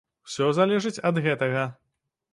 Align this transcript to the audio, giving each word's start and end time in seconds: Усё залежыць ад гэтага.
Усё 0.29 0.47
залежыць 0.59 1.03
ад 1.11 1.23
гэтага. 1.27 1.69